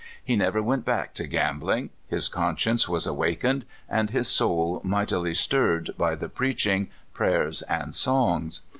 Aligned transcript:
He 0.23 0.35
never 0.35 0.63
went 0.63 0.83
back 0.83 1.13
to 1.13 1.27
gambling. 1.27 1.91
His 2.07 2.27
conscience 2.27 2.89
was 2.89 3.05
awakened, 3.05 3.65
and 3.87 4.09
his 4.09 4.27
soul 4.27 4.81
mightily 4.83 5.35
stirred, 5.35 5.91
by 5.95 6.15
the 6.15 6.27
preaching, 6.27 6.89
prayers, 7.13 7.61
and 7.61 7.93
songs. 7.93 8.61